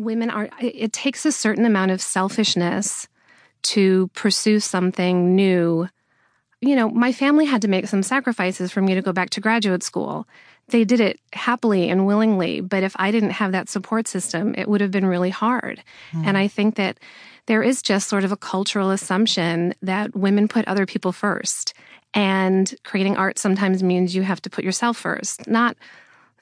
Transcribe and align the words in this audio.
women 0.00 0.30
are, 0.30 0.48
it 0.60 0.92
takes 0.92 1.24
a 1.26 1.32
certain 1.32 1.64
amount 1.64 1.90
of 1.90 2.00
selfishness 2.00 3.08
to 3.62 4.08
pursue 4.14 4.60
something 4.60 5.34
new. 5.34 5.88
You 6.60 6.76
know, 6.76 6.88
my 6.90 7.12
family 7.12 7.46
had 7.46 7.62
to 7.62 7.68
make 7.68 7.86
some 7.86 8.02
sacrifices 8.02 8.70
for 8.70 8.80
me 8.80 8.94
to 8.94 9.02
go 9.02 9.12
back 9.12 9.30
to 9.30 9.40
graduate 9.40 9.82
school. 9.82 10.26
They 10.68 10.84
did 10.84 11.00
it 11.00 11.18
happily 11.32 11.88
and 11.88 12.06
willingly, 12.06 12.60
but 12.60 12.82
if 12.82 12.94
I 12.96 13.10
didn't 13.10 13.30
have 13.30 13.52
that 13.52 13.68
support 13.68 14.06
system, 14.06 14.54
it 14.56 14.68
would 14.68 14.80
have 14.80 14.90
been 14.90 15.06
really 15.06 15.30
hard. 15.30 15.82
Mm. 16.12 16.26
And 16.26 16.38
I 16.38 16.48
think 16.48 16.76
that 16.76 16.98
there 17.46 17.62
is 17.62 17.82
just 17.82 18.08
sort 18.08 18.24
of 18.24 18.32
a 18.32 18.36
cultural 18.36 18.90
assumption 18.90 19.74
that 19.82 20.14
women 20.14 20.48
put 20.48 20.68
other 20.68 20.86
people 20.86 21.12
first. 21.12 21.74
And 22.14 22.72
creating 22.84 23.16
art 23.16 23.38
sometimes 23.38 23.82
means 23.82 24.14
you 24.14 24.22
have 24.22 24.42
to 24.42 24.50
put 24.50 24.64
yourself 24.64 24.96
first, 24.96 25.46
not 25.48 25.76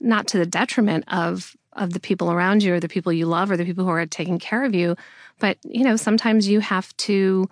not 0.00 0.28
to 0.28 0.38
the 0.38 0.46
detriment 0.46 1.04
of 1.08 1.56
of 1.78 1.92
the 1.92 2.00
people 2.00 2.30
around 2.30 2.62
you 2.62 2.74
or 2.74 2.80
the 2.80 2.88
people 2.88 3.12
you 3.12 3.26
love 3.26 3.50
or 3.50 3.56
the 3.56 3.64
people 3.64 3.84
who 3.84 3.90
are 3.90 4.06
taking 4.06 4.38
care 4.38 4.64
of 4.64 4.74
you, 4.74 4.96
but 5.38 5.58
you 5.64 5.84
know, 5.84 5.96
sometimes 5.96 6.48
you 6.48 6.60
have 6.60 6.96
to 6.98 7.48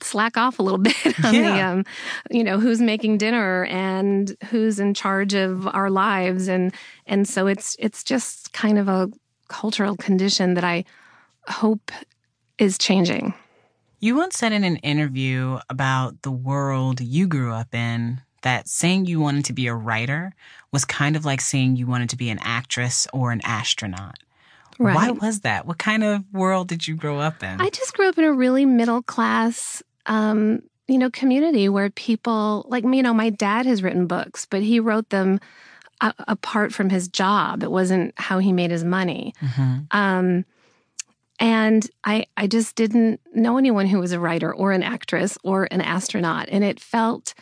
slack 0.00 0.36
off 0.36 0.58
a 0.58 0.62
little 0.62 0.78
bit 0.90 1.24
on 1.24 1.34
yeah. 1.34 1.42
the 1.42 1.62
um, 1.62 1.84
you 2.30 2.44
know 2.44 2.58
who's 2.58 2.80
making 2.80 3.18
dinner 3.18 3.64
and 3.66 4.36
who's 4.50 4.78
in 4.78 4.94
charge 4.94 5.34
of 5.34 5.66
our 5.68 5.90
lives. 5.90 6.48
And 6.48 6.72
and 7.06 7.28
so 7.28 7.46
it's 7.46 7.76
it's 7.78 8.04
just 8.04 8.52
kind 8.52 8.78
of 8.78 8.88
a 8.88 9.10
cultural 9.48 9.94
condition 9.94 10.54
that 10.54 10.64
i 10.64 10.84
hope 11.48 11.92
is 12.58 12.78
changing. 12.78 13.34
You 14.00 14.16
once 14.16 14.36
said 14.36 14.52
in 14.52 14.64
an 14.64 14.76
interview 14.76 15.58
about 15.68 16.22
the 16.22 16.30
world 16.30 17.00
you 17.00 17.26
grew 17.26 17.52
up 17.52 17.74
in 17.74 18.20
that 18.44 18.68
saying 18.68 19.06
you 19.06 19.20
wanted 19.20 19.44
to 19.46 19.52
be 19.52 19.66
a 19.66 19.74
writer 19.74 20.32
was 20.70 20.84
kind 20.84 21.16
of 21.16 21.24
like 21.24 21.40
saying 21.40 21.76
you 21.76 21.86
wanted 21.86 22.10
to 22.10 22.16
be 22.16 22.30
an 22.30 22.38
actress 22.42 23.06
or 23.12 23.32
an 23.32 23.40
astronaut. 23.44 24.18
Right. 24.78 24.94
Why 24.94 25.10
was 25.10 25.40
that? 25.40 25.66
What 25.66 25.78
kind 25.78 26.04
of 26.04 26.22
world 26.32 26.68
did 26.68 26.86
you 26.86 26.94
grow 26.94 27.18
up 27.18 27.42
in? 27.42 27.60
I 27.60 27.70
just 27.70 27.94
grew 27.94 28.08
up 28.08 28.18
in 28.18 28.24
a 28.24 28.32
really 28.32 28.66
middle 28.66 29.02
class, 29.02 29.82
um, 30.06 30.62
you 30.88 30.98
know, 30.98 31.10
community 31.10 31.68
where 31.68 31.90
people 31.90 32.66
like 32.68 32.84
me. 32.84 32.98
You 32.98 33.02
know, 33.04 33.14
my 33.14 33.30
dad 33.30 33.66
has 33.66 33.82
written 33.82 34.06
books, 34.06 34.46
but 34.46 34.62
he 34.62 34.80
wrote 34.80 35.10
them 35.10 35.40
a- 36.00 36.14
apart 36.26 36.74
from 36.74 36.90
his 36.90 37.08
job. 37.08 37.62
It 37.62 37.70
wasn't 37.70 38.14
how 38.16 38.38
he 38.38 38.52
made 38.52 38.70
his 38.70 38.84
money. 38.84 39.32
Mm-hmm. 39.40 39.96
Um, 39.96 40.44
and 41.40 41.88
I, 42.04 42.26
I 42.36 42.46
just 42.46 42.76
didn't 42.76 43.20
know 43.34 43.58
anyone 43.58 43.86
who 43.86 44.00
was 44.00 44.12
a 44.12 44.20
writer 44.20 44.54
or 44.54 44.72
an 44.72 44.82
actress 44.82 45.38
or 45.42 45.66
an 45.70 45.80
astronaut, 45.80 46.48
and 46.50 46.62
it 46.62 46.78
felt 46.78 47.34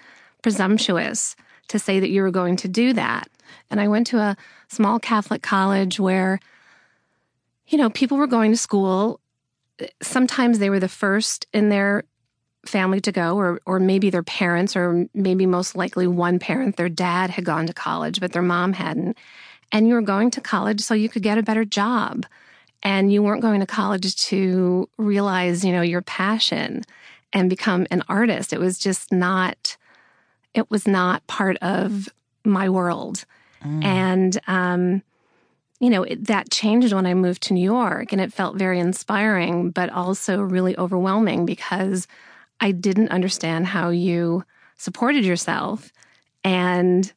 presumptuous 0.43 1.37
to 1.69 1.79
say 1.79 2.01
that 2.01 2.11
you 2.11 2.23
were 2.23 2.31
going 2.31 2.57
to 2.57 2.69
do 2.69 2.93
that. 2.93 3.29
And 3.71 3.81
I 3.81 3.89
went 3.89 4.07
to 4.09 4.19
a 4.19 4.37
small 4.69 4.99
Catholic 4.99 5.43
college 5.43 5.99
where, 5.99 6.41
you 7.69 7.79
know, 7.79 7.91
people 7.91 8.19
were 8.19 8.27
going 8.27 8.51
to 8.51 8.57
school. 8.57 9.21
Sometimes 10.03 10.59
they 10.59 10.71
were 10.71 10.81
the 10.81 10.89
first 10.89 11.47
in 11.53 11.69
their 11.69 12.05
family 12.67 13.01
to 13.01 13.11
go, 13.11 13.37
or 13.37 13.61
or 13.67 13.81
maybe 13.81 14.11
their 14.11 14.23
parents, 14.23 14.77
or 14.77 15.09
maybe 15.15 15.47
most 15.47 15.75
likely 15.75 16.07
one 16.07 16.39
parent, 16.39 16.77
their 16.77 16.89
dad 16.89 17.31
had 17.31 17.45
gone 17.45 17.67
to 17.67 17.73
college, 17.73 18.21
but 18.21 18.33
their 18.33 18.43
mom 18.43 18.73
hadn't. 18.73 19.17
And 19.73 19.89
you 19.89 19.95
were 19.95 20.03
going 20.03 20.31
to 20.33 20.41
college 20.41 20.81
so 20.81 20.95
you 20.95 21.09
could 21.09 21.23
get 21.23 21.39
a 21.39 21.43
better 21.43 21.65
job. 21.65 22.27
And 22.85 23.13
you 23.13 23.23
weren't 23.23 23.43
going 23.43 23.61
to 23.61 23.67
college 23.67 24.17
to 24.27 24.89
realize, 24.99 25.65
you 25.65 25.73
know, 25.73 25.83
your 25.83 26.03
passion 26.03 26.83
and 27.33 27.49
become 27.49 27.87
an 27.91 28.03
artist. 28.09 28.53
It 28.53 28.61
was 28.61 28.79
just 28.79 29.13
not 29.13 29.77
it 30.55 30.71
was 30.71 30.87
not 30.87 31.27
part 31.27 31.57
of 31.59 32.09
my 32.45 32.69
world. 32.69 33.25
Mm. 33.65 33.85
And, 33.85 34.41
um, 34.47 35.03
you 35.81 35.91
know, 35.91 36.03
it, 36.05 36.27
that 36.27 36.51
changed 36.51 36.93
when 36.93 37.07
I 37.07 37.15
moved 37.15 37.43
to 37.45 37.55
New 37.55 37.65
York 37.65 38.13
and 38.13 38.21
it 38.21 38.33
felt 38.33 38.57
very 38.57 38.79
inspiring, 38.79 39.71
but 39.71 39.91
also 39.91 40.41
really 40.41 40.77
overwhelming 40.77 41.45
because 41.45 42.07
I 42.61 42.73
didn't 42.73 43.11
understand 43.11 43.67
how 43.67 43.91
you 43.91 44.45
supported 44.77 45.25
yourself 45.25 45.93
and 46.45 47.13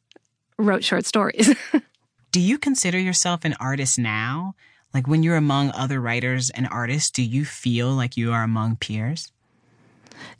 wrote 0.58 0.84
short 0.84 1.04
stories. 1.06 1.54
do 2.32 2.40
you 2.40 2.58
consider 2.58 2.98
yourself 2.98 3.44
an 3.44 3.54
artist 3.60 3.98
now? 3.98 4.54
Like 4.92 5.06
when 5.06 5.22
you're 5.22 5.36
among 5.36 5.70
other 5.72 6.00
writers 6.00 6.50
and 6.50 6.66
artists, 6.70 7.10
do 7.10 7.22
you 7.22 7.44
feel 7.44 7.90
like 7.90 8.16
you 8.16 8.32
are 8.32 8.42
among 8.42 8.76
peers? 8.76 9.30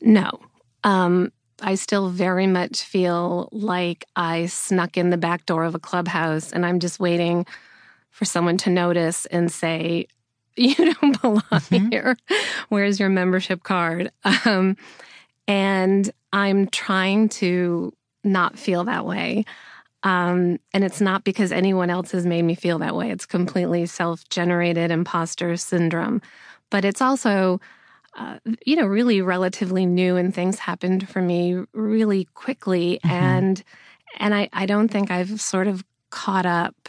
No. 0.00 0.40
Um, 0.82 1.30
I 1.62 1.74
still 1.74 2.08
very 2.08 2.46
much 2.46 2.82
feel 2.82 3.48
like 3.52 4.04
I 4.14 4.46
snuck 4.46 4.96
in 4.96 5.10
the 5.10 5.16
back 5.16 5.46
door 5.46 5.64
of 5.64 5.74
a 5.74 5.78
clubhouse 5.78 6.52
and 6.52 6.66
I'm 6.66 6.80
just 6.80 7.00
waiting 7.00 7.46
for 8.10 8.24
someone 8.24 8.56
to 8.58 8.70
notice 8.70 9.26
and 9.26 9.50
say, 9.50 10.08
You 10.56 10.74
don't 10.74 11.20
belong 11.22 11.42
mm-hmm. 11.42 11.90
here. 11.90 12.16
Where's 12.68 12.98
your 12.98 13.10
membership 13.10 13.62
card? 13.62 14.10
Um, 14.44 14.76
and 15.46 16.10
I'm 16.32 16.68
trying 16.68 17.28
to 17.30 17.92
not 18.24 18.58
feel 18.58 18.84
that 18.84 19.06
way. 19.06 19.44
Um, 20.02 20.58
and 20.72 20.84
it's 20.84 21.00
not 21.00 21.24
because 21.24 21.52
anyone 21.52 21.90
else 21.90 22.12
has 22.12 22.24
made 22.26 22.42
me 22.42 22.54
feel 22.54 22.78
that 22.78 22.94
way. 22.94 23.10
It's 23.10 23.26
completely 23.26 23.86
self 23.86 24.28
generated 24.28 24.90
imposter 24.90 25.56
syndrome. 25.56 26.22
But 26.70 26.84
it's 26.84 27.02
also 27.02 27.60
uh, 28.16 28.38
you 28.64 28.76
know, 28.76 28.86
really 28.86 29.20
relatively 29.20 29.84
new 29.84 30.16
and 30.16 30.34
things 30.34 30.58
happened 30.58 31.08
for 31.08 31.20
me 31.20 31.62
really 31.72 32.24
quickly. 32.34 32.98
Mm-hmm. 33.04 33.14
And, 33.14 33.62
and 34.18 34.34
I, 34.34 34.48
I 34.52 34.66
don't 34.66 34.88
think 34.88 35.10
I've 35.10 35.40
sort 35.40 35.68
of 35.68 35.84
caught 36.10 36.46
up. 36.46 36.88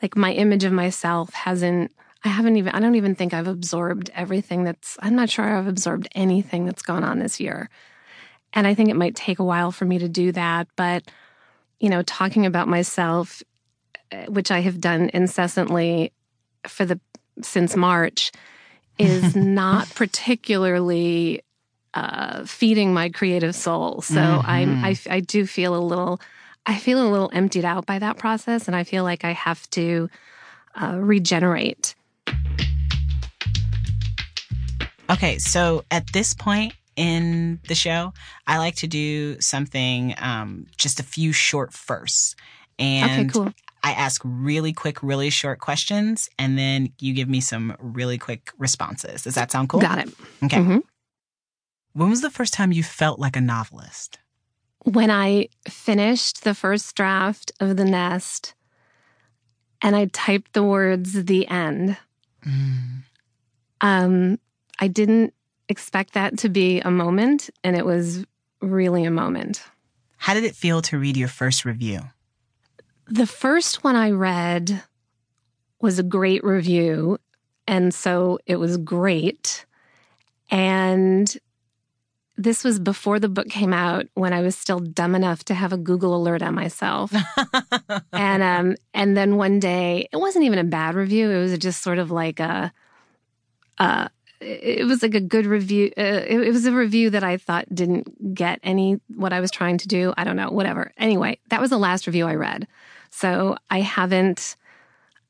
Like 0.00 0.16
my 0.16 0.32
image 0.32 0.64
of 0.64 0.72
myself 0.72 1.32
hasn't, 1.34 1.92
I 2.24 2.28
haven't 2.28 2.56
even, 2.56 2.72
I 2.74 2.80
don't 2.80 2.94
even 2.94 3.14
think 3.14 3.34
I've 3.34 3.48
absorbed 3.48 4.10
everything 4.14 4.64
that's, 4.64 4.96
I'm 5.00 5.14
not 5.14 5.28
sure 5.28 5.44
I've 5.44 5.66
absorbed 5.66 6.08
anything 6.14 6.64
that's 6.64 6.82
gone 6.82 7.04
on 7.04 7.18
this 7.18 7.38
year. 7.38 7.68
And 8.54 8.66
I 8.66 8.74
think 8.74 8.88
it 8.88 8.96
might 8.96 9.14
take 9.14 9.38
a 9.38 9.44
while 9.44 9.72
for 9.72 9.84
me 9.84 9.98
to 9.98 10.08
do 10.08 10.32
that. 10.32 10.68
But, 10.76 11.04
you 11.80 11.90
know, 11.90 12.02
talking 12.02 12.46
about 12.46 12.68
myself, 12.68 13.42
eh, 14.10 14.26
which 14.26 14.50
I 14.50 14.60
have 14.60 14.80
done 14.80 15.10
incessantly 15.12 16.12
for 16.66 16.84
the, 16.84 17.00
since 17.42 17.76
March, 17.76 18.32
is 18.98 19.36
not 19.36 19.88
particularly 19.94 21.42
uh, 21.94 22.44
feeding 22.44 22.94
my 22.94 23.10
creative 23.10 23.54
soul. 23.54 24.02
So 24.02 24.14
mm-hmm. 24.14 24.50
I'm, 24.50 24.84
I, 24.84 24.96
I 25.10 25.20
do 25.20 25.46
feel 25.46 25.74
a 25.76 25.80
little, 25.80 26.20
I 26.66 26.78
feel 26.78 27.06
a 27.06 27.08
little 27.10 27.30
emptied 27.32 27.64
out 27.64 27.86
by 27.86 27.98
that 27.98 28.16
process, 28.18 28.66
and 28.66 28.76
I 28.76 28.84
feel 28.84 29.04
like 29.04 29.24
I 29.24 29.32
have 29.32 29.68
to 29.70 30.08
uh, 30.74 30.96
regenerate. 30.98 31.94
Okay, 35.10 35.38
so 35.38 35.84
at 35.90 36.12
this 36.12 36.32
point 36.32 36.74
in 36.96 37.60
the 37.68 37.74
show, 37.74 38.12
I 38.46 38.58
like 38.58 38.76
to 38.76 38.86
do 38.86 39.40
something, 39.40 40.14
um, 40.18 40.66
just 40.76 41.00
a 41.00 41.02
few 41.02 41.32
short 41.32 41.72
firsts. 41.72 42.34
And 42.78 43.28
okay, 43.28 43.32
cool. 43.32 43.52
I 43.82 43.92
ask 43.92 44.20
really 44.24 44.72
quick, 44.72 45.02
really 45.02 45.30
short 45.30 45.58
questions, 45.58 46.30
and 46.38 46.56
then 46.56 46.92
you 47.00 47.12
give 47.14 47.28
me 47.28 47.40
some 47.40 47.76
really 47.80 48.16
quick 48.16 48.52
responses. 48.56 49.22
Does 49.22 49.34
that 49.34 49.50
sound 49.50 49.68
cool? 49.68 49.80
Got 49.80 49.98
it. 49.98 50.08
Okay. 50.44 50.58
Mm-hmm. 50.58 50.78
When 51.94 52.10
was 52.10 52.22
the 52.22 52.30
first 52.30 52.54
time 52.54 52.72
you 52.72 52.82
felt 52.82 53.18
like 53.18 53.36
a 53.36 53.40
novelist? 53.40 54.18
When 54.84 55.10
I 55.10 55.48
finished 55.68 56.44
the 56.44 56.54
first 56.54 56.94
draft 56.94 57.52
of 57.60 57.76
The 57.76 57.84
Nest 57.84 58.54
and 59.82 59.96
I 59.96 60.06
typed 60.06 60.52
the 60.52 60.62
words 60.62 61.24
the 61.24 61.46
end. 61.48 61.96
Mm. 62.46 63.02
Um, 63.80 64.38
I 64.78 64.88
didn't 64.88 65.34
expect 65.68 66.14
that 66.14 66.38
to 66.38 66.48
be 66.48 66.80
a 66.80 66.90
moment, 66.90 67.50
and 67.64 67.76
it 67.76 67.84
was 67.84 68.24
really 68.60 69.04
a 69.04 69.10
moment. 69.10 69.62
How 70.16 70.34
did 70.34 70.44
it 70.44 70.54
feel 70.54 70.82
to 70.82 70.98
read 70.98 71.16
your 71.16 71.28
first 71.28 71.64
review? 71.64 72.00
The 73.12 73.26
first 73.26 73.84
one 73.84 73.94
I 73.94 74.10
read 74.12 74.84
was 75.82 75.98
a 75.98 76.02
great 76.02 76.42
review. 76.42 77.18
And 77.68 77.92
so 77.92 78.38
it 78.46 78.56
was 78.56 78.78
great. 78.78 79.66
And 80.50 81.36
this 82.38 82.64
was 82.64 82.78
before 82.78 83.20
the 83.20 83.28
book 83.28 83.50
came 83.50 83.74
out 83.74 84.06
when 84.14 84.32
I 84.32 84.40
was 84.40 84.56
still 84.56 84.80
dumb 84.80 85.14
enough 85.14 85.44
to 85.44 85.54
have 85.54 85.74
a 85.74 85.76
Google 85.76 86.16
alert 86.16 86.40
on 86.40 86.54
myself. 86.54 87.14
and 88.14 88.42
um 88.42 88.76
and 88.94 89.14
then 89.14 89.36
one 89.36 89.60
day 89.60 90.08
it 90.10 90.16
wasn't 90.16 90.46
even 90.46 90.58
a 90.58 90.64
bad 90.64 90.94
review, 90.94 91.30
it 91.30 91.38
was 91.38 91.58
just 91.58 91.82
sort 91.82 91.98
of 91.98 92.10
like 92.10 92.40
a 92.40 92.72
uh 93.76 94.08
it 94.40 94.86
was 94.86 95.02
like 95.02 95.14
a 95.14 95.20
good 95.20 95.44
review. 95.44 95.92
Uh, 95.98 96.24
it, 96.26 96.40
it, 96.40 96.50
was 96.50 96.64
a 96.64 96.72
review 96.72 97.10
that 97.10 97.22
I 97.22 97.36
thought 97.36 97.72
didn't 97.72 98.34
get 98.34 98.58
any 98.62 99.00
what 99.14 99.34
I 99.34 99.40
was 99.40 99.50
trying 99.50 99.76
to 99.78 99.86
do. 99.86 100.14
I 100.16 100.24
don't 100.24 100.34
know, 100.34 100.50
whatever. 100.50 100.92
Anyway, 100.96 101.38
that 101.50 101.60
was 101.60 101.68
the 101.70 101.78
last 101.78 102.06
review 102.06 102.26
I 102.26 102.34
read. 102.36 102.66
So 103.12 103.56
I 103.70 103.80
haven't, 103.80 104.56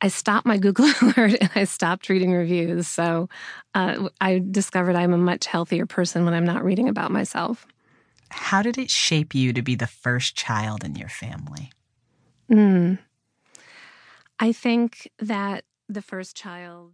I 0.00 0.08
stopped 0.08 0.46
my 0.46 0.56
Google 0.56 0.87
alert 1.02 1.37
and 1.40 1.50
I 1.55 1.64
stopped 1.64 2.08
reading 2.08 2.32
reviews. 2.32 2.88
So 2.88 3.29
uh, 3.75 4.08
I 4.20 4.43
discovered 4.50 4.96
I'm 4.96 5.12
a 5.12 5.19
much 5.19 5.46
healthier 5.46 5.84
person 5.84 6.25
when 6.25 6.32
I'm 6.32 6.46
not 6.46 6.64
reading 6.64 6.88
about 6.88 7.11
myself. 7.11 7.67
How 8.31 8.62
did 8.62 8.79
it 8.79 8.90
shape 8.90 9.34
you 9.34 9.52
to 9.52 9.62
be 9.62 9.75
the 9.75 9.87
first 9.87 10.34
child 10.34 10.84
in 10.84 10.96
your 10.96 11.11
family? 11.11 11.70
Mm. 12.50 12.99
I 14.40 14.52
think 14.52 15.08
that 15.20 15.64
the 15.88 16.02
first 16.02 16.37
child 16.37 16.90